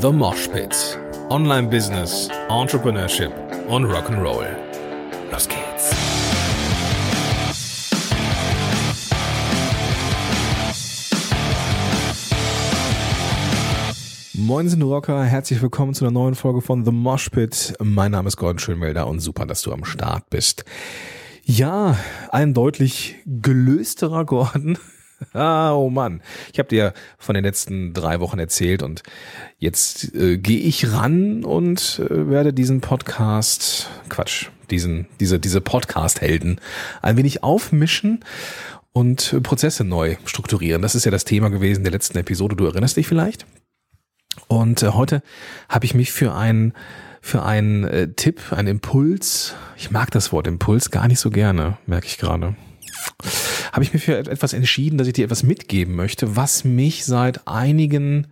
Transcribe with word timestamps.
The 0.00 0.10
Mosh 0.10 0.48
Pit. 0.48 0.98
Online 1.28 1.68
Business, 1.68 2.30
Entrepreneurship 2.48 3.32
und 3.68 3.84
Rock'n'Roll. 3.84 4.46
Los 5.30 5.46
geht's. 5.46 5.94
Moin 14.32 14.70
sind 14.70 14.80
Rocker, 14.80 15.22
herzlich 15.22 15.60
willkommen 15.60 15.92
zu 15.92 16.06
einer 16.06 16.12
neuen 16.12 16.34
Folge 16.34 16.62
von 16.62 16.86
The 16.86 16.92
Mosh 16.92 17.28
Pit. 17.28 17.74
Mein 17.82 18.12
Name 18.12 18.28
ist 18.28 18.38
Gordon 18.38 18.58
Schönmelder 18.58 19.06
und 19.06 19.20
super, 19.20 19.44
dass 19.44 19.60
du 19.60 19.70
am 19.70 19.84
Start 19.84 20.30
bist. 20.30 20.64
Ja, 21.44 21.98
ein 22.30 22.54
deutlich 22.54 23.16
gelösterer 23.26 24.24
Gordon 24.24 24.78
Ah, 25.32 25.72
oh 25.74 25.90
Mann. 25.90 26.22
Ich 26.52 26.58
habe 26.58 26.68
dir 26.68 26.92
von 27.18 27.34
den 27.34 27.44
letzten 27.44 27.92
drei 27.92 28.20
Wochen 28.20 28.38
erzählt 28.38 28.82
und 28.82 29.02
jetzt 29.58 30.14
äh, 30.14 30.38
gehe 30.38 30.60
ich 30.60 30.92
ran 30.92 31.44
und 31.44 32.00
äh, 32.04 32.28
werde 32.28 32.52
diesen 32.52 32.80
Podcast, 32.80 33.88
Quatsch, 34.08 34.48
diesen, 34.70 35.06
diese, 35.20 35.38
diese 35.38 35.60
Podcast-Helden 35.60 36.60
ein 37.02 37.16
wenig 37.16 37.42
aufmischen 37.42 38.24
und 38.92 39.32
äh, 39.32 39.40
Prozesse 39.40 39.84
neu 39.84 40.16
strukturieren. 40.24 40.82
Das 40.82 40.94
ist 40.94 41.04
ja 41.04 41.10
das 41.10 41.24
Thema 41.24 41.50
gewesen 41.50 41.84
der 41.84 41.92
letzten 41.92 42.18
Episode. 42.18 42.56
Du 42.56 42.66
erinnerst 42.66 42.96
dich 42.96 43.06
vielleicht? 43.06 43.46
Und 44.48 44.82
äh, 44.82 44.88
heute 44.88 45.22
habe 45.68 45.84
ich 45.84 45.94
mich 45.94 46.12
für 46.12 46.34
einen 46.34 46.72
für 47.22 47.42
einen 47.42 47.84
äh, 47.84 48.08
Tipp, 48.14 48.40
einen 48.50 48.68
Impuls. 48.68 49.54
Ich 49.76 49.90
mag 49.90 50.10
das 50.10 50.32
Wort 50.32 50.46
Impuls 50.46 50.90
gar 50.90 51.06
nicht 51.06 51.20
so 51.20 51.28
gerne, 51.28 51.76
merke 51.86 52.06
ich 52.06 52.16
gerade 52.16 52.56
habe 53.72 53.82
ich 53.82 53.92
mir 53.92 54.00
für 54.00 54.16
etwas 54.16 54.52
entschieden, 54.52 54.98
dass 54.98 55.06
ich 55.06 55.12
dir 55.12 55.24
etwas 55.24 55.42
mitgeben 55.42 55.94
möchte, 55.94 56.36
was 56.36 56.64
mich 56.64 57.04
seit 57.04 57.46
einigen 57.46 58.28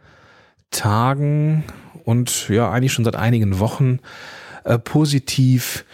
Tagen 0.70 1.64
und 2.04 2.48
ja 2.48 2.70
eigentlich 2.70 2.92
schon 2.92 3.04
seit 3.04 3.16
einigen 3.16 3.58
Wochen 3.58 4.00
äh, 4.64 4.78
positiv 4.78 5.84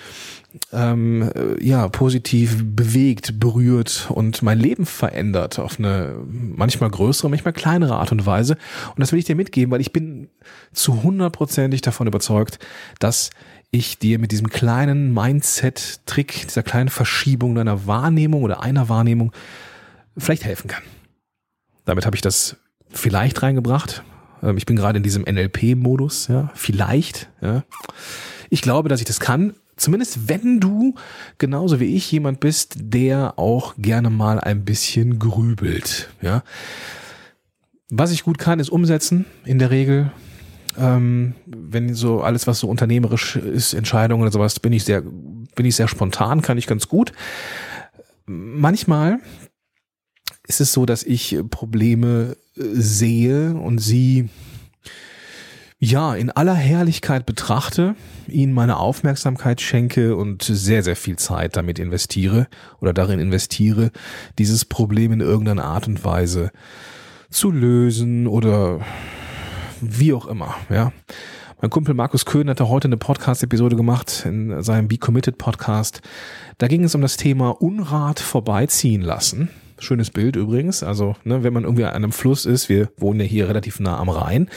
ähm, 0.73 1.31
äh, 1.35 1.63
ja 1.65 1.89
positiv 1.89 2.63
bewegt, 2.65 3.41
berührt 3.41 4.09
und 4.11 4.43
mein 4.43 4.59
Leben 4.59 4.87
verändert 4.87 5.59
auf 5.59 5.79
eine 5.79 6.15
manchmal 6.29 6.91
größere, 6.91 7.29
manchmal 7.29 7.53
kleinere 7.53 7.97
Art 7.97 8.13
und 8.13 8.25
Weise. 8.25 8.57
Und 8.91 9.01
das 9.01 9.13
will 9.13 9.19
ich 9.19 9.25
dir 9.25 9.37
mitgeben, 9.37 9.73
weil 9.73 9.81
ich 9.81 9.93
bin 9.93 10.29
zu 10.73 11.03
hundertprozentig 11.03 11.81
davon 11.81 12.07
überzeugt, 12.07 12.59
dass 13.01 13.31
ich 13.75 13.99
dir 13.99 14.21
mit 14.21 14.31
diesem 14.31 14.49
kleinen 14.49 15.13
Mindset-Trick, 15.13 16.47
dieser 16.47 16.63
kleinen 16.63 16.89
Verschiebung 16.89 17.57
deiner 17.57 17.87
Wahrnehmung 17.87 18.45
oder 18.45 18.63
einer 18.63 18.89
Wahrnehmung 18.89 19.33
vielleicht 20.17 20.45
helfen 20.45 20.69
kann. 20.69 20.85
Damit 21.85 22.07
habe 22.07 22.15
ich 22.15 22.23
das 22.23 22.57
vielleicht 22.91 23.43
reingebracht. 23.43 24.05
Ähm, 24.43 24.57
ich 24.57 24.65
bin 24.65 24.77
gerade 24.77 24.99
in 24.99 25.03
diesem 25.03 25.25
NLP-Modus, 25.25 26.29
ja, 26.29 26.53
vielleicht. 26.55 27.29
Ja. 27.41 27.65
Ich 28.49 28.63
glaube, 28.63 28.89
dass 28.89 29.01
ich 29.01 29.07
das 29.07 29.19
kann. 29.19 29.55
Zumindest 29.77 30.29
wenn 30.29 30.61
du 30.61 30.95
genauso 31.39 31.81
wie 31.81 31.97
ich 31.97 32.11
jemand 32.13 32.39
bist, 32.39 32.77
der 32.79 33.41
auch 33.41 33.75
gerne 33.77 34.09
mal 34.09 34.39
ein 34.39 34.65
bisschen 34.65 35.19
grübelt, 35.19 36.11
ja. 36.23 36.45
Was 37.91 38.13
ich 38.13 38.23
gut 38.23 38.39
kann, 38.39 38.61
ist 38.61 38.71
umsetzen 38.71 39.25
in 39.45 39.59
der 39.59 39.71
Regel 39.71 40.13
ähm, 40.79 41.35
wenn 41.47 41.95
so 41.95 42.23
alles, 42.23 42.47
was 42.47 42.61
so 42.61 42.69
unternehmerisch 42.69 43.37
ist, 43.37 43.75
Entscheidungen 43.75 44.23
oder 44.23 44.33
sowas, 44.33 44.61
bin 44.61 44.73
ich 44.73 44.85
sehr, 44.85 45.03
bin 45.03 45.67
ich 45.67 45.77
sehr 45.77 45.89
spontan, 45.89 46.43
kann 46.43 46.59
ich 46.59 46.67
ganz 46.67 46.89
gut. 46.89 47.13
Manchmal 48.27 49.21
ist 50.47 50.61
es 50.61 50.73
so, 50.73 50.87
dass 50.87 51.03
ich 51.03 51.39
Probleme 51.51 52.37
äh, 52.57 52.63
sehe 52.75 53.55
und 53.55 53.79
sie 53.79 54.29
ja 55.79 56.15
in 56.15 56.31
aller 56.31 56.55
Herrlichkeit 56.55 57.27
betrachte, 57.27 57.95
ihnen 58.27 58.53
meine 58.53 58.79
Aufmerksamkeit 58.79 59.61
schenke 59.61 60.17
und 60.17 60.43
sehr, 60.43 60.83
sehr 60.83 60.97
viel 60.97 61.17
Zeit 61.17 61.57
damit 61.57 61.79
investiere 61.79 62.49
oder 62.81 62.93
darin 62.93 63.21
investiere, 63.21 63.91
dieses 64.39 64.65
Problem 64.65 65.13
in 65.13 65.21
irgendeiner 65.21 65.65
Art 65.65 65.87
und 65.87 66.05
Weise 66.05 66.51
zu 67.31 67.51
lösen 67.51 68.27
oder 68.27 68.81
wie 69.91 70.13
auch 70.13 70.27
immer, 70.27 70.55
ja. 70.71 70.93
Mein 71.61 71.71
Kumpel 71.71 71.95
Markus 71.95 72.27
Köhn 72.27 72.51
hatte 72.51 72.69
heute 72.69 72.89
eine 72.89 72.97
Podcast-Episode 72.97 73.77
gemacht 73.77 74.25
in 74.27 74.63
seinem 74.63 74.89
Be 74.89 74.99
Committed 74.99 75.39
Podcast. 75.39 76.03
Da 76.59 76.69
ging 76.69 76.85
es 76.85 76.95
um 76.95 77.01
das 77.01 77.17
Thema 77.17 77.51
Unrat 77.63 78.21
vorbeiziehen 78.21 79.01
lassen. 79.01 79.49
Schönes 79.79 80.11
Bild 80.11 80.37
übrigens. 80.37 80.83
Also, 80.83 81.17
ne, 81.25 81.43
wenn 81.43 81.53
man 81.53 81.65
irgendwie 81.65 81.85
an 81.85 81.95
einem 81.95 82.13
Fluss 82.13 82.45
ist, 82.45 82.69
wir 82.69 82.91
wohnen 82.99 83.21
ja 83.21 83.27
hier 83.27 83.49
relativ 83.49 83.81
nah 83.81 83.99
am 83.99 84.11
Rhein, 84.11 84.51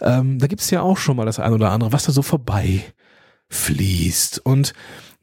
ähm, 0.00 0.38
da 0.38 0.46
gibt 0.46 0.60
es 0.60 0.70
ja 0.70 0.82
auch 0.82 0.98
schon 0.98 1.16
mal 1.16 1.26
das 1.26 1.38
ein 1.38 1.52
oder 1.52 1.70
andere, 1.70 1.92
was 1.92 2.04
da 2.04 2.12
so 2.12 2.22
vorbei 2.22 2.82
fließt. 3.48 4.44
Und 4.44 4.74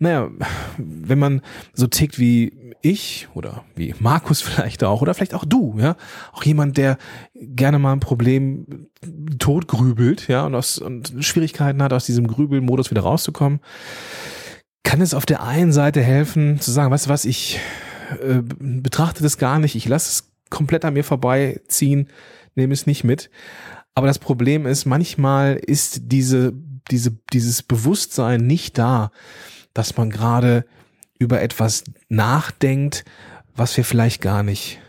naja, 0.03 0.29
wenn 0.77 1.19
man 1.19 1.41
so 1.73 1.87
tickt 1.87 2.19
wie 2.19 2.73
ich 2.81 3.27
oder 3.33 3.63
wie 3.75 3.95
Markus 3.99 4.41
vielleicht 4.43 4.83
auch 4.83 5.01
oder 5.01 5.13
vielleicht 5.13 5.33
auch 5.33 5.45
du, 5.45 5.75
ja, 5.79 5.95
auch 6.31 6.43
jemand, 6.43 6.77
der 6.77 6.97
gerne 7.33 7.79
mal 7.79 7.93
ein 7.93 7.99
Problem 7.99 8.89
totgrübelt, 9.39 10.27
ja, 10.27 10.45
und, 10.45 10.53
aus, 10.53 10.77
und 10.77 11.13
Schwierigkeiten 11.21 11.81
hat, 11.81 11.93
aus 11.93 12.05
diesem 12.05 12.27
Grübelmodus 12.27 12.91
wieder 12.91 13.01
rauszukommen, 13.01 13.59
kann 14.83 15.01
es 15.01 15.13
auf 15.13 15.25
der 15.25 15.41
einen 15.41 15.71
Seite 15.71 16.01
helfen, 16.01 16.59
zu 16.59 16.71
sagen, 16.71 16.91
weißt 16.91 17.07
du 17.07 17.09
was, 17.09 17.25
ich 17.25 17.59
äh, 18.21 18.41
betrachte 18.59 19.23
das 19.23 19.37
gar 19.37 19.59
nicht, 19.59 19.75
ich 19.75 19.87
lasse 19.87 20.09
es 20.09 20.33
komplett 20.49 20.85
an 20.85 20.93
mir 20.93 21.03
vorbeiziehen, 21.03 22.09
nehme 22.55 22.73
es 22.73 22.85
nicht 22.85 23.03
mit. 23.03 23.29
Aber 23.95 24.07
das 24.07 24.19
Problem 24.19 24.65
ist, 24.65 24.85
manchmal 24.85 25.55
ist 25.55 26.11
diese, 26.11 26.53
diese, 26.91 27.11
dieses 27.31 27.63
Bewusstsein 27.63 28.45
nicht 28.45 28.77
da, 28.77 29.11
dass 29.73 29.97
man 29.97 30.09
gerade 30.09 30.65
über 31.19 31.41
etwas 31.41 31.83
nachdenkt, 32.09 33.05
was 33.55 33.75
wir 33.77 33.85
vielleicht 33.85 34.21
gar 34.21 34.43
nicht 34.43 34.79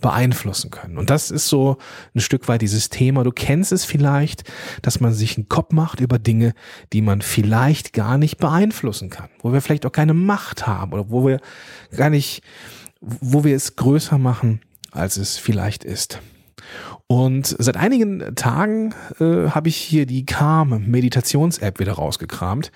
beeinflussen 0.00 0.70
können. 0.70 0.98
Und 0.98 1.10
das 1.10 1.30
ist 1.30 1.48
so 1.48 1.76
ein 2.14 2.20
Stück 2.20 2.48
weit 2.48 2.62
dieses 2.62 2.88
Thema. 2.88 3.22
Du 3.22 3.32
kennst 3.32 3.70
es 3.70 3.84
vielleicht, 3.84 4.44
dass 4.82 5.00
man 5.00 5.12
sich 5.12 5.36
einen 5.36 5.48
Kopf 5.48 5.72
macht 5.72 6.00
über 6.00 6.18
Dinge, 6.18 6.54
die 6.92 7.02
man 7.02 7.20
vielleicht 7.22 7.92
gar 7.92 8.18
nicht 8.18 8.38
beeinflussen 8.38 9.10
kann, 9.10 9.28
wo 9.40 9.52
wir 9.52 9.60
vielleicht 9.60 9.86
auch 9.86 9.92
keine 9.92 10.14
Macht 10.14 10.66
haben 10.66 10.92
oder 10.92 11.10
wo 11.10 11.26
wir 11.26 11.40
gar 11.94 12.10
nicht, 12.10 12.42
wo 13.00 13.44
wir 13.44 13.54
es 13.54 13.76
größer 13.76 14.18
machen, 14.18 14.62
als 14.90 15.16
es 15.16 15.36
vielleicht 15.36 15.84
ist. 15.84 16.20
Und 17.06 17.54
seit 17.58 17.76
einigen 17.76 18.34
Tagen 18.36 18.94
äh, 19.18 19.50
habe 19.50 19.68
ich 19.68 19.76
hier 19.76 20.06
die 20.06 20.24
Calm 20.24 20.86
Meditations 20.86 21.58
App 21.58 21.78
wieder 21.78 21.92
rausgekramt 21.92 22.70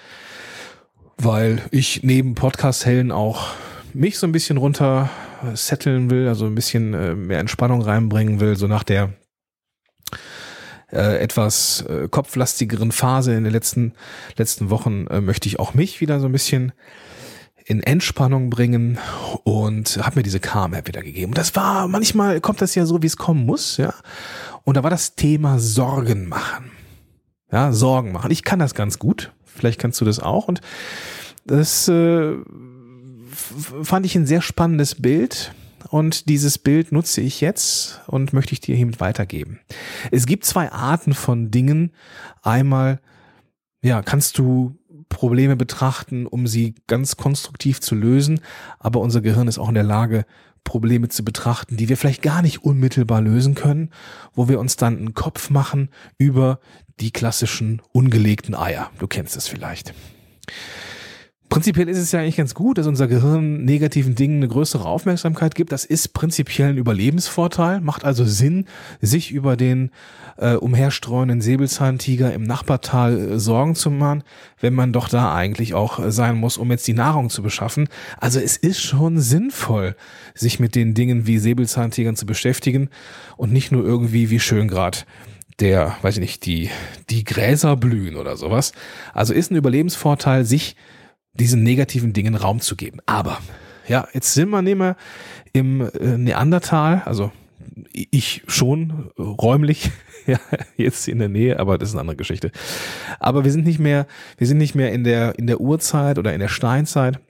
weil 1.18 1.62
ich 1.70 2.02
neben 2.02 2.34
Podcast-Hellen 2.34 3.12
auch 3.12 3.48
mich 3.92 4.18
so 4.18 4.26
ein 4.26 4.32
bisschen 4.32 4.56
runter 4.56 5.10
setteln 5.54 6.10
will, 6.10 6.28
also 6.28 6.46
ein 6.46 6.54
bisschen 6.54 6.94
äh, 6.94 7.14
mehr 7.14 7.38
Entspannung 7.38 7.82
reinbringen 7.82 8.40
will, 8.40 8.56
so 8.56 8.66
nach 8.66 8.82
der 8.82 9.12
äh, 10.90 11.18
etwas 11.18 11.82
äh, 11.82 12.08
kopflastigeren 12.08 12.92
Phase 12.92 13.34
in 13.34 13.44
den 13.44 13.52
letzten, 13.52 13.92
letzten 14.36 14.70
Wochen 14.70 15.06
äh, 15.08 15.20
möchte 15.20 15.48
ich 15.48 15.58
auch 15.58 15.74
mich 15.74 16.00
wieder 16.00 16.20
so 16.20 16.26
ein 16.26 16.32
bisschen 16.32 16.72
in 17.66 17.82
Entspannung 17.82 18.50
bringen 18.50 18.98
und 19.42 19.98
habe 20.04 20.16
mir 20.16 20.22
diese 20.22 20.40
Calm-App 20.40 20.86
wieder 20.86 21.02
gegeben. 21.02 21.32
Das 21.32 21.56
war, 21.56 21.88
manchmal 21.88 22.40
kommt 22.40 22.60
das 22.60 22.74
ja 22.74 22.84
so, 22.84 23.02
wie 23.02 23.06
es 23.06 23.16
kommen 23.16 23.46
muss, 23.46 23.78
ja. 23.78 23.94
Und 24.64 24.76
da 24.76 24.82
war 24.82 24.90
das 24.90 25.14
Thema 25.14 25.58
Sorgen 25.58 26.28
machen. 26.28 26.70
Ja, 27.50 27.72
Sorgen 27.72 28.12
machen. 28.12 28.30
Ich 28.30 28.44
kann 28.44 28.58
das 28.58 28.74
ganz 28.74 28.98
gut. 28.98 29.32
Vielleicht 29.54 29.80
kannst 29.80 30.00
du 30.00 30.04
das 30.04 30.20
auch. 30.20 30.48
Und 30.48 30.60
das 31.46 31.88
äh, 31.88 32.34
fand 33.82 34.06
ich 34.06 34.16
ein 34.16 34.26
sehr 34.26 34.42
spannendes 34.42 34.96
Bild. 34.96 35.52
Und 35.90 36.28
dieses 36.28 36.58
Bild 36.58 36.92
nutze 36.92 37.20
ich 37.20 37.40
jetzt 37.40 38.00
und 38.06 38.32
möchte 38.32 38.52
ich 38.52 38.60
dir 38.60 38.74
hiermit 38.74 39.00
weitergeben. 39.00 39.60
Es 40.10 40.26
gibt 40.26 40.44
zwei 40.44 40.72
Arten 40.72 41.14
von 41.14 41.50
Dingen. 41.50 41.92
Einmal, 42.42 43.00
ja, 43.82 44.02
kannst 44.02 44.38
du 44.38 44.76
Probleme 45.08 45.56
betrachten, 45.56 46.26
um 46.26 46.46
sie 46.46 46.74
ganz 46.86 47.16
konstruktiv 47.16 47.80
zu 47.80 47.94
lösen. 47.94 48.40
Aber 48.78 49.00
unser 49.00 49.20
Gehirn 49.20 49.46
ist 49.46 49.58
auch 49.58 49.68
in 49.68 49.74
der 49.74 49.84
Lage, 49.84 50.24
Probleme 50.64 51.08
zu 51.08 51.24
betrachten, 51.24 51.76
die 51.76 51.88
wir 51.88 51.96
vielleicht 51.96 52.22
gar 52.22 52.42
nicht 52.42 52.64
unmittelbar 52.64 53.20
lösen 53.20 53.54
können, 53.54 53.90
wo 54.32 54.48
wir 54.48 54.58
uns 54.58 54.76
dann 54.76 54.96
einen 54.96 55.14
Kopf 55.14 55.50
machen 55.50 55.90
über 56.16 56.58
die 57.00 57.10
klassischen 57.10 57.82
ungelegten 57.92 58.54
Eier. 58.54 58.90
Du 58.98 59.06
kennst 59.06 59.36
es 59.36 59.48
vielleicht. 59.48 59.94
Prinzipiell 61.54 61.88
ist 61.88 61.98
es 61.98 62.10
ja 62.10 62.18
eigentlich 62.18 62.36
ganz 62.36 62.52
gut, 62.52 62.78
dass 62.78 62.88
unser 62.88 63.06
Gehirn 63.06 63.64
negativen 63.64 64.16
Dingen 64.16 64.38
eine 64.38 64.48
größere 64.48 64.84
Aufmerksamkeit 64.84 65.54
gibt. 65.54 65.70
Das 65.70 65.84
ist 65.84 66.08
prinzipiell 66.08 66.70
ein 66.70 66.78
Überlebensvorteil, 66.78 67.80
macht 67.80 68.04
also 68.04 68.24
Sinn, 68.24 68.64
sich 69.00 69.30
über 69.30 69.56
den 69.56 69.92
äh, 70.36 70.54
umherstreuenden 70.54 71.40
Säbelzahntiger 71.40 72.34
im 72.34 72.42
Nachbartal 72.42 73.16
äh, 73.16 73.38
Sorgen 73.38 73.76
zu 73.76 73.92
machen, 73.92 74.24
wenn 74.58 74.74
man 74.74 74.92
doch 74.92 75.08
da 75.08 75.32
eigentlich 75.32 75.74
auch 75.74 76.00
äh, 76.00 76.10
sein 76.10 76.36
muss, 76.36 76.58
um 76.58 76.72
jetzt 76.72 76.88
die 76.88 76.92
Nahrung 76.92 77.30
zu 77.30 77.40
beschaffen. 77.40 77.88
Also 78.18 78.40
es 78.40 78.56
ist 78.56 78.80
schon 78.80 79.20
sinnvoll, 79.20 79.94
sich 80.34 80.58
mit 80.58 80.74
den 80.74 80.94
Dingen 80.94 81.28
wie 81.28 81.38
Säbelzahntigern 81.38 82.16
zu 82.16 82.26
beschäftigen 82.26 82.88
und 83.36 83.52
nicht 83.52 83.70
nur 83.70 83.84
irgendwie 83.84 84.30
wie 84.30 84.40
schön 84.40 84.66
grad 84.66 85.06
der, 85.60 85.96
weiß 86.02 86.16
ich 86.16 86.20
nicht, 86.20 86.46
die, 86.46 86.70
die 87.10 87.24
Gräser 87.24 87.76
blühen 87.76 88.16
oder 88.16 88.36
sowas. 88.36 88.72
Also 89.12 89.32
ist 89.32 89.50
ein 89.50 89.56
Überlebensvorteil, 89.56 90.44
sich 90.44 90.76
diesen 91.32 91.62
negativen 91.62 92.12
Dingen 92.12 92.34
Raum 92.34 92.60
zu 92.60 92.76
geben. 92.76 92.98
Aber, 93.06 93.38
ja, 93.86 94.08
jetzt 94.12 94.34
sind 94.34 94.50
wir, 94.50 94.62
nehmen 94.62 94.80
wir 94.80 94.96
im 95.52 95.80
äh, 95.80 96.18
Neandertal, 96.18 97.02
also 97.04 97.32
ich 97.92 98.42
schon 98.46 99.10
räumlich, 99.18 99.90
ja, 100.26 100.38
jetzt 100.76 101.08
in 101.08 101.18
der 101.18 101.28
Nähe, 101.28 101.58
aber 101.58 101.78
das 101.78 101.90
ist 101.90 101.94
eine 101.94 102.02
andere 102.02 102.16
Geschichte. 102.16 102.50
Aber 103.20 103.44
wir 103.44 103.52
sind 103.52 103.64
nicht 103.64 103.78
mehr, 103.78 104.06
wir 104.36 104.46
sind 104.46 104.58
nicht 104.58 104.74
mehr 104.74 104.92
in 104.92 105.04
der, 105.04 105.38
in 105.38 105.46
der 105.46 105.60
Urzeit 105.60 106.18
oder 106.18 106.32
in 106.32 106.40
der 106.40 106.48
Steinzeit. 106.48 107.20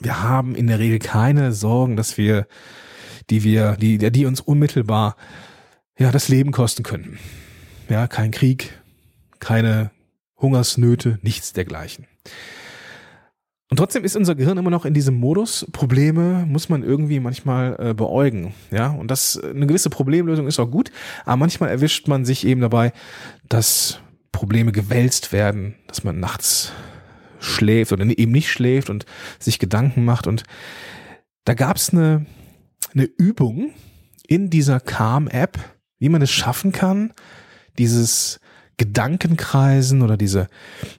Wir 0.00 0.22
haben 0.22 0.54
in 0.54 0.66
der 0.66 0.78
Regel 0.78 0.98
keine 0.98 1.52
Sorgen, 1.52 1.96
dass 1.96 2.16
wir, 2.16 2.46
die 3.30 3.44
wir, 3.44 3.76
die, 3.76 3.98
die 3.98 4.26
uns 4.26 4.40
unmittelbar, 4.40 5.16
ja, 5.98 6.10
das 6.10 6.28
Leben 6.28 6.52
kosten 6.52 6.82
könnten. 6.82 7.18
Ja, 7.88 8.06
kein 8.06 8.30
Krieg, 8.30 8.80
keine 9.38 9.90
Hungersnöte, 10.36 11.18
nichts 11.22 11.52
dergleichen. 11.52 12.06
Und 13.72 13.78
trotzdem 13.78 14.04
ist 14.04 14.16
unser 14.16 14.34
Gehirn 14.34 14.58
immer 14.58 14.68
noch 14.68 14.84
in 14.84 14.92
diesem 14.92 15.14
Modus. 15.14 15.66
Probleme 15.72 16.44
muss 16.46 16.68
man 16.68 16.82
irgendwie 16.82 17.20
manchmal 17.20 17.76
äh, 17.78 17.94
beäugen. 17.94 18.52
Ja, 18.70 18.88
und 18.88 19.10
das, 19.10 19.42
eine 19.42 19.66
gewisse 19.66 19.88
Problemlösung 19.88 20.46
ist 20.46 20.60
auch 20.60 20.70
gut. 20.70 20.90
Aber 21.24 21.38
manchmal 21.38 21.70
erwischt 21.70 22.06
man 22.06 22.26
sich 22.26 22.46
eben 22.46 22.60
dabei, 22.60 22.92
dass 23.48 24.00
Probleme 24.30 24.72
gewälzt 24.72 25.32
werden, 25.32 25.76
dass 25.86 26.04
man 26.04 26.20
nachts 26.20 26.72
schläft 27.40 27.92
oder 27.92 28.04
eben 28.04 28.32
nicht 28.32 28.50
schläft 28.50 28.90
und 28.90 29.06
sich 29.38 29.58
Gedanken 29.58 30.04
macht. 30.04 30.26
Und 30.26 30.44
da 31.44 31.54
gab 31.54 31.76
es 31.76 31.94
eine, 31.94 32.26
eine 32.92 33.04
Übung 33.04 33.72
in 34.26 34.50
dieser 34.50 34.80
Calm-App, 34.80 35.58
wie 36.02 36.08
man 36.08 36.20
es 36.20 36.32
schaffen 36.32 36.72
kann, 36.72 37.12
dieses 37.78 38.40
Gedankenkreisen 38.76 40.02
oder 40.02 40.16
diese, 40.16 40.48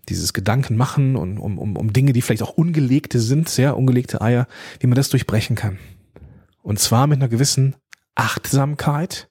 dieses 0.07 0.31
Gedankenmachen 0.31 1.17
und 1.17 1.39
um, 1.39 1.59
um, 1.59 1.75
um 1.75 1.91
Dinge, 1.91 2.13
die 2.13 2.21
vielleicht 2.21 2.41
auch 2.41 2.53
ungelegte 2.53 3.19
sind, 3.19 3.49
sehr 3.49 3.75
ungelegte 3.75 4.21
Eier, 4.21 4.47
wie 4.79 4.87
man 4.87 4.95
das 4.95 5.09
durchbrechen 5.09 5.57
kann. 5.57 5.77
Und 6.61 6.79
zwar 6.79 7.07
mit 7.07 7.17
einer 7.17 7.27
gewissen 7.27 7.75
Achtsamkeit 8.15 9.29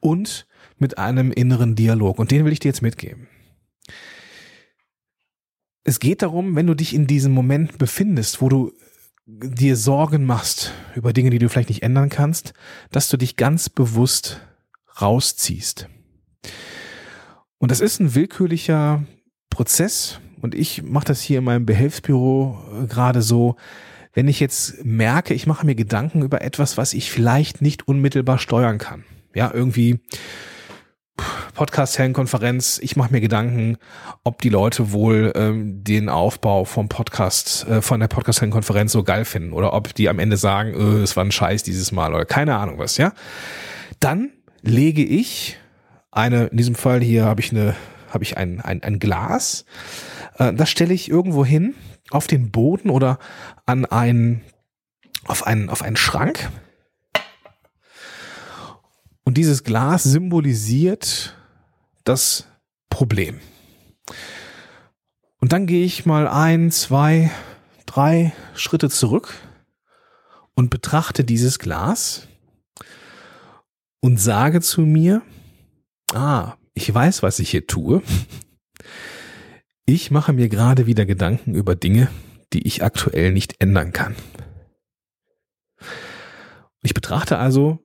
und 0.00 0.46
mit 0.78 0.96
einem 0.96 1.30
inneren 1.30 1.74
Dialog. 1.74 2.18
Und 2.18 2.30
den 2.30 2.46
will 2.46 2.52
ich 2.54 2.60
dir 2.60 2.68
jetzt 2.68 2.80
mitgeben. 2.80 3.28
Es 5.84 6.00
geht 6.00 6.22
darum, 6.22 6.56
wenn 6.56 6.66
du 6.66 6.72
dich 6.72 6.94
in 6.94 7.06
diesem 7.06 7.32
Moment 7.32 7.76
befindest, 7.76 8.40
wo 8.40 8.48
du 8.48 8.72
dir 9.26 9.76
Sorgen 9.76 10.24
machst 10.24 10.72
über 10.94 11.12
Dinge, 11.12 11.28
die 11.28 11.38
du 11.38 11.50
vielleicht 11.50 11.68
nicht 11.68 11.82
ändern 11.82 12.08
kannst, 12.08 12.54
dass 12.90 13.10
du 13.10 13.18
dich 13.18 13.36
ganz 13.36 13.68
bewusst 13.68 14.40
rausziehst. 15.00 15.88
Und 17.58 17.70
das 17.70 17.80
ist 17.80 18.00
ein 18.00 18.14
willkürlicher 18.14 19.04
Prozess. 19.50 20.20
Und 20.40 20.54
ich 20.54 20.82
mache 20.82 21.04
das 21.04 21.20
hier 21.20 21.38
in 21.38 21.44
meinem 21.44 21.66
Behelfsbüro 21.66 22.58
äh, 22.82 22.86
gerade 22.86 23.20
so, 23.20 23.56
wenn 24.12 24.26
ich 24.26 24.40
jetzt 24.40 24.84
merke, 24.84 25.34
ich 25.34 25.46
mache 25.46 25.66
mir 25.66 25.74
Gedanken 25.74 26.22
über 26.22 26.42
etwas, 26.42 26.76
was 26.76 26.94
ich 26.94 27.10
vielleicht 27.10 27.62
nicht 27.62 27.86
unmittelbar 27.86 28.38
steuern 28.38 28.78
kann. 28.78 29.04
Ja, 29.34 29.52
irgendwie 29.52 30.00
Podcast-Hellenkonferenz, 31.54 32.80
ich 32.82 32.96
mache 32.96 33.12
mir 33.12 33.20
Gedanken, 33.20 33.76
ob 34.24 34.40
die 34.40 34.48
Leute 34.48 34.92
wohl 34.92 35.32
ähm, 35.36 35.84
den 35.84 36.08
Aufbau 36.08 36.64
vom 36.64 36.88
Podcast, 36.88 37.68
äh, 37.68 37.82
von 37.82 38.00
der 38.00 38.08
Podcast-Hellenkonferenz 38.08 38.92
so 38.92 39.04
geil 39.04 39.24
finden 39.24 39.52
oder 39.52 39.74
ob 39.74 39.94
die 39.94 40.08
am 40.08 40.18
Ende 40.18 40.36
sagen, 40.36 40.72
äh, 40.72 41.02
es 41.02 41.16
war 41.16 41.24
ein 41.24 41.32
Scheiß 41.32 41.62
dieses 41.62 41.92
Mal 41.92 42.14
oder 42.14 42.24
keine 42.24 42.56
Ahnung 42.56 42.78
was, 42.78 42.96
ja. 42.96 43.12
Dann 44.00 44.30
lege 44.62 45.04
ich 45.04 45.58
eine, 46.10 46.46
in 46.46 46.56
diesem 46.56 46.74
Fall 46.74 47.00
hier 47.00 47.24
habe 47.24 47.40
ich 47.40 47.52
eine, 47.52 47.76
habe 48.08 48.24
ich 48.24 48.36
ein, 48.36 48.60
ein, 48.60 48.82
ein 48.82 48.98
Glas. 48.98 49.64
Äh, 50.38 50.52
das 50.54 50.70
stelle 50.70 50.94
ich 50.94 51.08
irgendwo 51.08 51.44
hin, 51.44 51.74
auf 52.10 52.26
den 52.26 52.50
Boden 52.50 52.90
oder 52.90 53.18
an 53.66 53.84
einen, 53.84 54.42
auf 55.26 55.46
einen, 55.46 55.68
auf 55.68 55.82
einen 55.82 55.96
Schrank. 55.96 56.50
Und 59.24 59.36
dieses 59.36 59.62
Glas 59.62 60.02
symbolisiert 60.02 61.36
das 62.04 62.48
Problem. 62.88 63.40
Und 65.38 65.52
dann 65.52 65.66
gehe 65.66 65.84
ich 65.84 66.04
mal 66.04 66.26
ein, 66.26 66.70
zwei, 66.70 67.30
drei 67.86 68.32
Schritte 68.54 68.90
zurück 68.90 69.34
und 70.54 70.68
betrachte 70.68 71.24
dieses 71.24 71.58
Glas 71.58 72.26
und 74.00 74.18
sage 74.18 74.60
zu 74.60 74.82
mir, 74.82 75.22
ah, 76.12 76.54
ich 76.74 76.92
weiß, 76.92 77.22
was 77.22 77.38
ich 77.38 77.50
hier 77.50 77.66
tue. 77.66 78.02
Ich 79.84 80.10
mache 80.10 80.32
mir 80.32 80.48
gerade 80.48 80.86
wieder 80.86 81.04
Gedanken 81.06 81.54
über 81.54 81.74
Dinge, 81.74 82.08
die 82.52 82.66
ich 82.66 82.82
aktuell 82.82 83.32
nicht 83.32 83.56
ändern 83.60 83.92
kann. 83.92 84.14
Ich 86.82 86.94
betrachte 86.94 87.38
also 87.38 87.78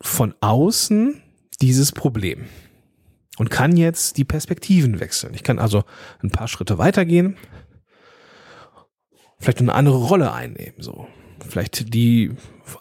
von 0.00 0.34
außen 0.40 1.20
dieses 1.60 1.92
Problem 1.92 2.46
und 3.38 3.50
kann 3.50 3.76
jetzt 3.76 4.18
die 4.18 4.24
Perspektiven 4.24 5.00
wechseln. 5.00 5.34
Ich 5.34 5.42
kann 5.42 5.58
also 5.58 5.84
ein 6.22 6.30
paar 6.30 6.48
Schritte 6.48 6.78
weitergehen, 6.78 7.36
vielleicht 9.38 9.60
eine 9.60 9.74
andere 9.74 9.96
Rolle 9.96 10.32
einnehmen, 10.32 10.80
so. 10.80 11.08
Vielleicht 11.48 11.92
die 11.94 12.32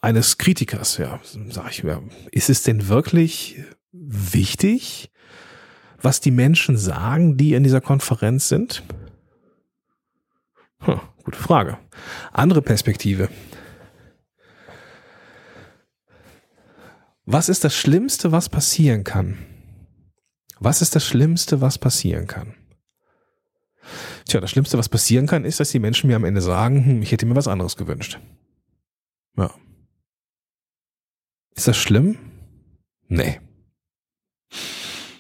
eines 0.02 0.38
Kritikers, 0.38 0.98
ja, 0.98 1.20
sage 1.50 1.70
ich 1.72 1.84
mir. 1.84 2.02
Ist 2.32 2.50
es 2.50 2.64
denn 2.64 2.88
wirklich 2.88 3.60
wichtig, 3.92 5.12
was 6.02 6.22
die 6.22 6.32
Menschen 6.32 6.78
sagen, 6.78 7.38
die 7.38 7.54
in 7.54 7.64
dieser 7.64 7.82
Konferenz 7.82 8.50
sind? 8.50 8.84
Hm, 10.80 11.00
gute 11.24 11.40
Frage. 11.40 11.78
Andere 12.32 12.62
Perspektive. 12.62 13.30
Was 17.26 17.50
ist 17.50 17.64
das 17.64 17.76
Schlimmste, 17.76 18.32
was 18.32 18.50
passieren 18.50 19.04
kann? 19.04 19.38
Was 20.60 20.82
ist 20.82 20.96
das 20.96 21.06
Schlimmste, 21.06 21.60
was 21.60 21.80
passieren 21.80 22.28
kann? 22.28 22.54
Tja, 24.28 24.42
das 24.42 24.52
Schlimmste, 24.52 24.78
was 24.78 24.90
passieren 24.90 25.28
kann, 25.28 25.46
ist, 25.46 25.60
dass 25.60 25.72
die 25.72 25.80
Menschen 25.80 26.08
mir 26.08 26.16
am 26.16 26.24
Ende 26.24 26.42
sagen, 26.42 26.86
hm, 26.86 27.02
ich 27.02 27.12
hätte 27.12 27.26
mir 27.26 27.36
was 27.36 27.48
anderes 27.48 27.78
gewünscht. 27.78 28.20
Ja. 29.38 29.52
Ist 31.56 31.68
das 31.68 31.78
schlimm? 31.78 32.18
Nee. 33.08 33.40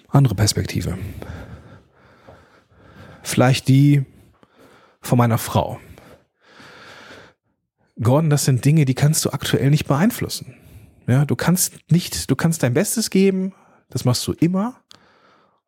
Andere 0.09 0.35
Perspektive. 0.35 0.97
Vielleicht 3.23 3.67
die 3.67 4.05
von 5.01 5.17
meiner 5.17 5.37
Frau. 5.37 5.79
Gordon, 8.01 8.29
das 8.29 8.45
sind 8.45 8.65
Dinge, 8.65 8.85
die 8.85 8.93
kannst 8.93 9.23
du 9.25 9.31
aktuell 9.31 9.69
nicht 9.69 9.87
beeinflussen. 9.87 10.55
Ja, 11.07 11.25
du 11.25 11.35
kannst 11.35 11.77
nicht, 11.91 12.29
du 12.29 12.35
kannst 12.35 12.63
dein 12.63 12.73
Bestes 12.73 13.09
geben, 13.09 13.53
das 13.89 14.05
machst 14.05 14.25
du 14.27 14.33
immer. 14.33 14.81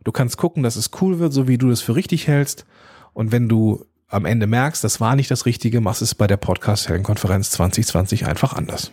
Du 0.04 0.12
kannst 0.12 0.38
gucken, 0.38 0.64
dass 0.64 0.76
es 0.76 0.92
cool 1.02 1.20
wird, 1.20 1.34
so 1.34 1.48
wie 1.48 1.58
du 1.58 1.70
das 1.70 1.82
für 1.82 1.96
richtig 1.96 2.28
hältst. 2.28 2.66
Und 3.14 3.32
wenn 3.32 3.50
du 3.50 3.86
am 4.08 4.26
Ende 4.26 4.48
merkst, 4.48 4.84
das 4.84 5.00
war 5.00 5.16
nicht 5.16 5.30
das 5.32 5.46
Richtige, 5.46 5.82
machst 5.82 6.02
es 6.02 6.16
bei 6.16 6.28
der 6.28 6.38
Podcast-Heldenkonferenz 6.38 7.52
2020 7.52 8.26
einfach 8.26 8.54
anders. 8.54 8.92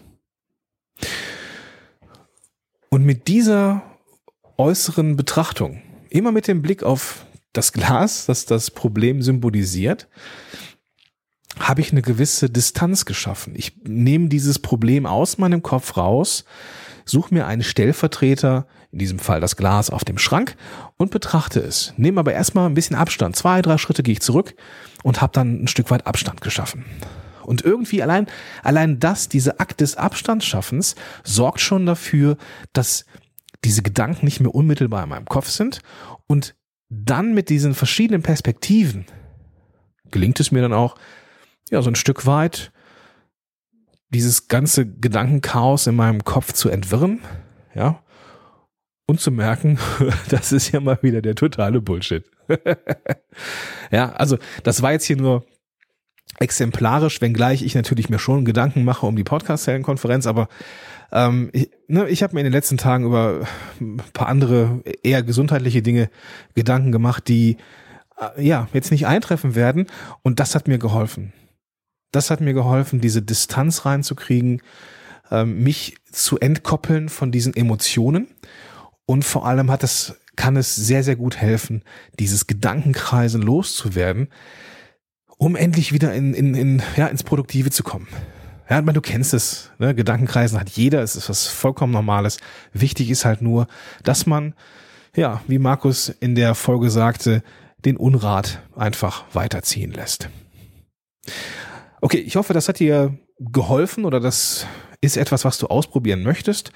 Und 2.90 3.04
mit 3.04 3.28
dieser 3.28 3.82
äußeren 4.56 5.16
Betrachtung, 5.16 5.82
immer 6.10 6.32
mit 6.32 6.46
dem 6.46 6.62
Blick 6.62 6.82
auf 6.82 7.26
das 7.52 7.72
Glas, 7.72 8.26
das 8.26 8.46
das 8.46 8.70
Problem 8.70 9.22
symbolisiert, 9.22 10.08
habe 11.58 11.80
ich 11.80 11.92
eine 11.92 12.02
gewisse 12.02 12.50
Distanz 12.50 13.04
geschaffen. 13.04 13.54
Ich 13.56 13.76
nehme 13.84 14.28
dieses 14.28 14.58
Problem 14.58 15.06
aus 15.06 15.38
meinem 15.38 15.62
Kopf 15.62 15.96
raus, 15.96 16.44
suche 17.04 17.34
mir 17.34 17.46
einen 17.46 17.62
Stellvertreter, 17.62 18.66
in 18.90 18.98
diesem 18.98 19.18
Fall 19.18 19.40
das 19.40 19.56
Glas 19.56 19.90
auf 19.90 20.04
dem 20.04 20.18
Schrank 20.18 20.56
und 20.96 21.10
betrachte 21.10 21.60
es. 21.60 21.92
Nehme 21.96 22.20
aber 22.20 22.32
erstmal 22.32 22.66
ein 22.66 22.74
bisschen 22.74 22.96
Abstand. 22.96 23.36
Zwei, 23.36 23.62
drei 23.62 23.78
Schritte 23.78 24.02
gehe 24.02 24.12
ich 24.12 24.20
zurück 24.20 24.54
und 25.02 25.20
habe 25.20 25.32
dann 25.32 25.64
ein 25.64 25.68
Stück 25.68 25.90
weit 25.90 26.06
Abstand 26.06 26.40
geschaffen. 26.40 26.84
Und 27.44 27.62
irgendwie 27.62 28.02
allein, 28.02 28.26
allein 28.62 29.00
das, 29.00 29.28
diese 29.28 29.60
Akt 29.60 29.80
des 29.80 29.96
Abstandsschaffens 29.96 30.94
sorgt 31.24 31.60
schon 31.60 31.84
dafür, 31.86 32.36
dass 32.72 33.04
diese 33.64 33.82
Gedanken 33.82 34.24
nicht 34.24 34.40
mehr 34.40 34.54
unmittelbar 34.54 35.02
in 35.04 35.10
meinem 35.10 35.26
Kopf 35.26 35.48
sind 35.50 35.80
und 36.26 36.54
dann 36.88 37.34
mit 37.34 37.48
diesen 37.48 37.74
verschiedenen 37.74 38.22
Perspektiven 38.22 39.06
gelingt 40.10 40.38
es 40.38 40.52
mir 40.52 40.62
dann 40.62 40.72
auch, 40.72 40.96
ja, 41.70 41.82
so 41.82 41.90
ein 41.90 41.96
Stück 41.96 42.24
weit 42.24 42.72
dieses 44.14 44.48
ganze 44.48 44.86
Gedankenchaos 44.86 45.86
in 45.86 45.96
meinem 45.96 46.24
Kopf 46.24 46.52
zu 46.52 46.68
entwirren, 46.68 47.20
ja, 47.74 48.00
und 49.06 49.20
zu 49.20 49.30
merken, 49.30 49.78
das 50.30 50.52
ist 50.52 50.72
ja 50.72 50.80
mal 50.80 50.98
wieder 51.02 51.20
der 51.20 51.34
totale 51.34 51.80
Bullshit. 51.80 52.24
ja, 53.90 54.12
also 54.12 54.38
das 54.62 54.82
war 54.82 54.92
jetzt 54.92 55.04
hier 55.04 55.16
nur 55.16 55.44
exemplarisch, 56.38 57.20
wenngleich 57.20 57.62
ich 57.62 57.74
natürlich 57.74 58.08
mir 58.08 58.18
schon 58.18 58.44
Gedanken 58.44 58.84
mache 58.84 59.06
um 59.06 59.16
die 59.16 59.24
Podcast-Heldenkonferenz, 59.24 60.26
aber 60.26 60.48
ähm, 61.12 61.50
ich, 61.52 61.70
ne, 61.86 62.08
ich 62.08 62.22
habe 62.22 62.34
mir 62.34 62.40
in 62.40 62.46
den 62.46 62.52
letzten 62.52 62.76
Tagen 62.76 63.04
über 63.04 63.46
ein 63.80 63.98
paar 64.12 64.28
andere 64.28 64.82
eher 65.02 65.22
gesundheitliche 65.22 65.82
Dinge 65.82 66.10
Gedanken 66.54 66.92
gemacht, 66.92 67.28
die 67.28 67.56
äh, 68.18 68.44
ja 68.44 68.68
jetzt 68.72 68.90
nicht 68.90 69.06
eintreffen 69.06 69.54
werden 69.54 69.86
und 70.22 70.40
das 70.40 70.54
hat 70.54 70.66
mir 70.66 70.78
geholfen. 70.78 71.32
Das 72.14 72.30
hat 72.30 72.40
mir 72.40 72.54
geholfen, 72.54 73.00
diese 73.00 73.22
Distanz 73.22 73.84
reinzukriegen, 73.84 74.62
ähm, 75.30 75.62
mich 75.62 75.96
zu 76.10 76.38
entkoppeln 76.38 77.08
von 77.08 77.32
diesen 77.32 77.54
Emotionen 77.54 78.28
und 79.06 79.24
vor 79.24 79.46
allem 79.46 79.70
hat 79.70 79.82
es 79.82 80.16
kann 80.36 80.56
es 80.56 80.74
sehr 80.74 81.04
sehr 81.04 81.16
gut 81.16 81.36
helfen, 81.36 81.82
dieses 82.18 82.46
Gedankenkreisen 82.46 83.40
loszuwerden 83.40 84.28
um 85.36 85.56
endlich 85.56 85.92
wieder 85.92 86.14
in, 86.14 86.34
in, 86.34 86.54
in, 86.54 86.82
ja, 86.96 87.06
ins 87.06 87.22
Produktive 87.22 87.70
zu 87.70 87.82
kommen. 87.82 88.08
Ja, 88.68 88.78
ich 88.78 88.84
meine, 88.84 88.94
du 88.94 89.02
kennst 89.02 89.34
es, 89.34 89.70
ne? 89.78 89.94
Gedankenkreisen 89.94 90.58
hat 90.58 90.70
jeder, 90.70 91.02
es 91.02 91.16
ist 91.16 91.28
was 91.28 91.46
vollkommen 91.46 91.92
Normales. 91.92 92.38
Wichtig 92.72 93.10
ist 93.10 93.24
halt 93.24 93.42
nur, 93.42 93.66
dass 94.04 94.26
man, 94.26 94.54
ja, 95.14 95.42
wie 95.46 95.58
Markus 95.58 96.08
in 96.08 96.34
der 96.34 96.54
Folge 96.54 96.90
sagte, 96.90 97.42
den 97.84 97.96
Unrat 97.98 98.62
einfach 98.74 99.24
weiterziehen 99.34 99.92
lässt. 99.92 100.30
Okay, 102.04 102.18
ich 102.18 102.36
hoffe, 102.36 102.52
das 102.52 102.68
hat 102.68 102.80
dir 102.80 103.16
geholfen 103.38 104.04
oder 104.04 104.20
das 104.20 104.66
ist 105.00 105.16
etwas, 105.16 105.46
was 105.46 105.56
du 105.56 105.68
ausprobieren 105.68 106.22
möchtest. 106.22 106.70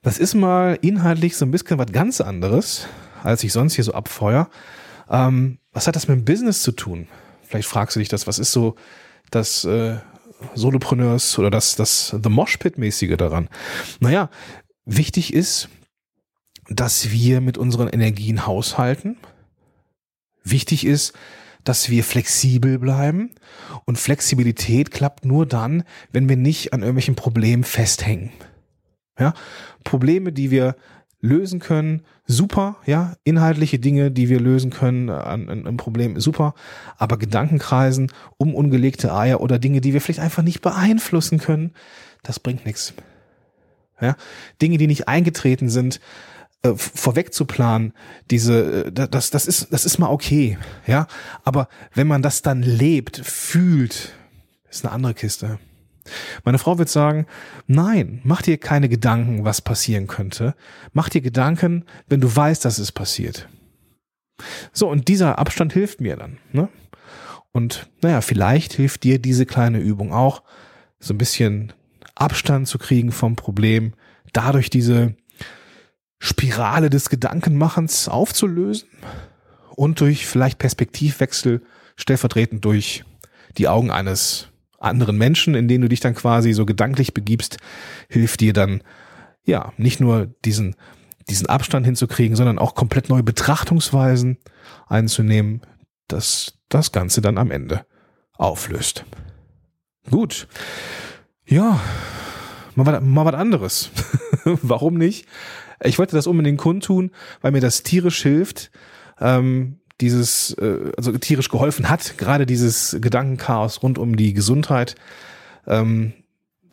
Das 0.00 0.16
ist 0.16 0.32
mal 0.32 0.78
inhaltlich 0.80 1.36
so 1.36 1.44
ein 1.44 1.50
bisschen 1.50 1.76
was 1.76 1.92
ganz 1.92 2.22
anderes, 2.22 2.86
als 3.22 3.44
ich 3.44 3.52
sonst 3.52 3.74
hier 3.74 3.84
so 3.84 3.92
abfeuer. 3.92 4.48
Ähm, 5.10 5.58
was 5.72 5.86
hat 5.86 5.94
das 5.94 6.08
mit 6.08 6.16
dem 6.16 6.24
Business 6.24 6.62
zu 6.62 6.72
tun? 6.72 7.06
Vielleicht 7.42 7.68
fragst 7.68 7.96
du 7.96 8.00
dich 8.00 8.08
das, 8.08 8.26
was 8.26 8.38
ist 8.38 8.50
so 8.50 8.76
das 9.30 9.66
äh, 9.66 9.98
Solopreneurs 10.54 11.38
oder 11.38 11.50
das, 11.50 11.76
das 11.76 12.16
The 12.22 12.30
Mosh 12.30 12.56
Pit-mäßige 12.56 13.18
daran? 13.18 13.50
Naja, 14.00 14.30
wichtig 14.86 15.34
ist, 15.34 15.68
dass 16.70 17.10
wir 17.10 17.42
mit 17.42 17.58
unseren 17.58 17.88
Energien 17.88 18.46
haushalten. 18.46 19.18
Wichtig 20.44 20.86
ist, 20.86 21.12
dass 21.64 21.90
wir 21.90 22.04
flexibel 22.04 22.78
bleiben. 22.78 23.30
Und 23.84 23.98
Flexibilität 23.98 24.90
klappt 24.90 25.24
nur 25.24 25.46
dann, 25.46 25.84
wenn 26.12 26.28
wir 26.28 26.36
nicht 26.36 26.72
an 26.72 26.80
irgendwelchen 26.80 27.14
Problemen 27.14 27.64
festhängen. 27.64 28.30
Ja, 29.18 29.34
Probleme, 29.84 30.32
die 30.32 30.50
wir 30.50 30.76
lösen 31.20 31.60
können, 31.60 32.02
super, 32.26 32.76
ja, 32.84 33.14
inhaltliche 33.24 33.78
Dinge, 33.78 34.10
die 34.10 34.28
wir 34.28 34.40
lösen 34.40 34.70
können 34.70 35.08
an, 35.08 35.48
an 35.48 35.66
einem 35.66 35.76
Problem, 35.76 36.18
super, 36.18 36.54
aber 36.98 37.16
Gedankenkreisen 37.16 38.10
um 38.38 38.54
ungelegte 38.54 39.14
Eier 39.14 39.40
oder 39.40 39.58
Dinge, 39.60 39.80
die 39.80 39.92
wir 39.92 40.00
vielleicht 40.00 40.20
einfach 40.20 40.42
nicht 40.42 40.62
beeinflussen 40.62 41.38
können, 41.38 41.72
das 42.24 42.40
bringt 42.40 42.66
nichts. 42.66 42.92
Ja, 44.00 44.16
Dinge, 44.60 44.78
die 44.78 44.88
nicht 44.88 45.06
eingetreten 45.06 45.68
sind, 45.68 46.00
äh, 46.62 46.74
vorweg 46.76 47.34
zu 47.34 47.44
planen, 47.44 47.92
diese, 48.30 48.86
äh, 48.86 48.92
das, 48.92 49.30
das 49.30 49.46
ist, 49.46 49.72
das 49.72 49.84
ist 49.84 49.98
mal 49.98 50.10
okay, 50.10 50.58
ja, 50.86 51.06
aber 51.44 51.68
wenn 51.94 52.06
man 52.06 52.22
das 52.22 52.42
dann 52.42 52.62
lebt, 52.62 53.16
fühlt, 53.18 54.12
ist 54.70 54.84
eine 54.84 54.92
andere 54.92 55.14
Kiste. 55.14 55.58
Meine 56.44 56.58
Frau 56.58 56.78
wird 56.78 56.88
sagen, 56.88 57.26
nein, 57.66 58.20
mach 58.24 58.42
dir 58.42 58.58
keine 58.58 58.88
Gedanken, 58.88 59.44
was 59.44 59.60
passieren 59.60 60.08
könnte. 60.08 60.54
Mach 60.92 61.08
dir 61.08 61.20
Gedanken, 61.20 61.84
wenn 62.08 62.20
du 62.20 62.34
weißt, 62.34 62.64
dass 62.64 62.78
es 62.78 62.90
passiert. 62.90 63.48
So, 64.72 64.88
und 64.88 65.06
dieser 65.08 65.38
Abstand 65.38 65.72
hilft 65.72 66.00
mir 66.00 66.16
dann. 66.16 66.38
Ne? 66.52 66.68
Und 67.52 67.88
naja, 68.02 68.20
vielleicht 68.20 68.72
hilft 68.72 69.04
dir 69.04 69.20
diese 69.20 69.46
kleine 69.46 69.78
Übung 69.78 70.12
auch, 70.12 70.42
so 70.98 71.14
ein 71.14 71.18
bisschen 71.18 71.72
Abstand 72.14 72.66
zu 72.66 72.78
kriegen 72.78 73.12
vom 73.12 73.36
Problem, 73.36 73.94
dadurch 74.32 74.70
diese 74.70 75.14
Spirale 76.24 76.88
des 76.88 77.10
Gedankenmachens 77.10 78.08
aufzulösen 78.08 78.88
und 79.74 80.00
durch 80.00 80.24
vielleicht 80.24 80.60
Perspektivwechsel 80.60 81.62
stellvertretend 81.96 82.64
durch 82.64 83.04
die 83.58 83.66
Augen 83.66 83.90
eines 83.90 84.46
anderen 84.78 85.18
Menschen, 85.18 85.56
in 85.56 85.66
denen 85.66 85.82
du 85.82 85.88
dich 85.88 85.98
dann 85.98 86.14
quasi 86.14 86.52
so 86.52 86.64
gedanklich 86.64 87.12
begibst, 87.12 87.56
hilft 88.08 88.38
dir 88.38 88.52
dann, 88.52 88.84
ja, 89.42 89.72
nicht 89.78 89.98
nur 89.98 90.26
diesen, 90.44 90.76
diesen 91.28 91.48
Abstand 91.48 91.86
hinzukriegen, 91.86 92.36
sondern 92.36 92.60
auch 92.60 92.76
komplett 92.76 93.08
neue 93.08 93.24
Betrachtungsweisen 93.24 94.38
einzunehmen, 94.86 95.62
dass 96.06 96.54
das 96.68 96.92
Ganze 96.92 97.20
dann 97.20 97.36
am 97.36 97.50
Ende 97.50 97.84
auflöst. 98.34 99.04
Gut. 100.08 100.46
Ja, 101.44 101.80
mal 102.76 103.00
mal 103.00 103.24
was 103.24 103.34
anderes. 103.34 103.90
Warum 104.44 104.94
nicht? 104.94 105.26
Ich 105.84 105.98
wollte 105.98 106.16
das 106.16 106.26
unbedingt 106.26 106.58
kundtun, 106.58 107.10
weil 107.40 107.52
mir 107.52 107.60
das 107.60 107.82
tierisch 107.82 108.22
hilft, 108.22 108.70
ähm, 109.20 109.78
dieses, 110.00 110.52
äh, 110.54 110.92
also 110.96 111.12
tierisch 111.12 111.48
geholfen 111.48 111.88
hat, 111.88 112.18
gerade 112.18 112.46
dieses 112.46 112.96
Gedankenchaos 113.00 113.82
rund 113.82 113.98
um 113.98 114.16
die 114.16 114.34
Gesundheit 114.34 114.96
ähm, 115.66 116.12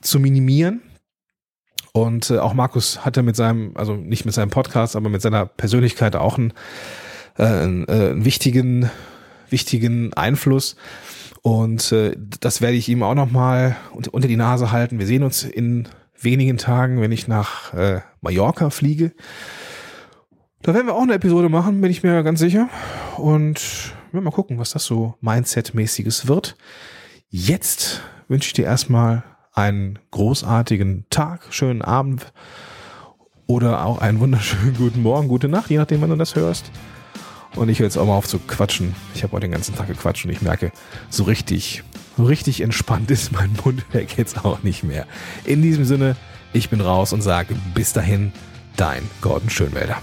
zu 0.01 0.19
minimieren. 0.19 0.81
Und 1.91 2.29
äh, 2.29 2.37
auch 2.37 2.53
Markus 2.53 3.05
hatte 3.05 3.23
mit 3.23 3.35
seinem, 3.35 3.75
also 3.75 3.95
nicht 3.95 4.25
mit 4.25 4.33
seinem 4.33 4.49
Podcast, 4.49 4.95
aber 4.95 5.09
mit 5.09 5.21
seiner 5.21 5.45
Persönlichkeit 5.45 6.15
auch 6.15 6.37
einen, 6.37 6.53
äh, 7.37 7.43
einen, 7.43 7.87
äh, 7.87 8.09
einen 8.11 8.25
wichtigen, 8.25 8.89
wichtigen 9.49 10.13
Einfluss. 10.13 10.75
Und 11.41 11.91
äh, 11.91 12.15
das 12.39 12.61
werde 12.61 12.77
ich 12.77 12.89
ihm 12.89 13.03
auch 13.03 13.15
nochmal 13.15 13.75
unter, 13.91 14.13
unter 14.13 14.27
die 14.27 14.35
Nase 14.35 14.71
halten. 14.71 14.99
Wir 14.99 15.07
sehen 15.07 15.23
uns 15.23 15.43
in 15.43 15.87
wenigen 16.21 16.57
Tagen, 16.57 17.01
wenn 17.01 17.11
ich 17.11 17.27
nach 17.27 17.73
äh, 17.73 18.01
Mallorca 18.21 18.69
fliege. 18.69 19.13
Da 20.61 20.73
werden 20.73 20.87
wir 20.87 20.95
auch 20.95 21.03
eine 21.03 21.13
Episode 21.13 21.49
machen, 21.49 21.79
bin 21.81 21.91
ich 21.91 22.03
mir 22.03 22.21
ganz 22.23 22.39
sicher. 22.39 22.69
Und 23.17 23.93
wir 24.11 24.21
mal 24.21 24.31
gucken, 24.31 24.57
was 24.57 24.71
das 24.71 24.85
so 24.85 25.15
Mindset-mäßiges 25.21 26.27
wird. 26.27 26.57
Jetzt 27.29 28.01
wünsche 28.27 28.47
ich 28.47 28.53
dir 28.53 28.65
erstmal 28.65 29.23
einen 29.53 29.99
großartigen 30.11 31.05
Tag, 31.09 31.47
schönen 31.51 31.81
Abend 31.81 32.33
oder 33.47 33.85
auch 33.85 33.99
einen 33.99 34.19
wunderschönen 34.19 34.75
guten 34.75 35.01
Morgen, 35.01 35.27
gute 35.27 35.47
Nacht, 35.47 35.69
je 35.69 35.77
nachdem, 35.77 36.01
wann 36.01 36.09
du 36.09 36.15
das 36.15 36.35
hörst. 36.35 36.71
Und 37.55 37.69
ich 37.69 37.79
höre 37.79 37.87
jetzt 37.87 37.97
auch 37.97 38.05
mal 38.05 38.15
auf 38.15 38.27
zu 38.27 38.39
quatschen. 38.39 38.95
Ich 39.15 39.23
habe 39.23 39.33
heute 39.33 39.47
den 39.47 39.51
ganzen 39.51 39.75
Tag 39.75 39.87
gequatscht 39.87 40.25
und 40.25 40.31
ich 40.31 40.41
merke, 40.41 40.71
so 41.09 41.23
richtig, 41.23 41.83
richtig 42.25 42.61
entspannt 42.61 43.11
ist 43.11 43.31
mein 43.31 43.51
Mundwerk 43.63 44.17
jetzt 44.17 44.45
auch 44.45 44.63
nicht 44.63 44.83
mehr. 44.83 45.05
In 45.45 45.61
diesem 45.61 45.85
Sinne, 45.85 46.15
ich 46.53 46.69
bin 46.69 46.81
raus 46.81 47.13
und 47.13 47.21
sage 47.21 47.55
bis 47.73 47.93
dahin, 47.93 48.31
dein 48.75 49.03
Gordon 49.21 49.49
Schönwälder. 49.49 50.01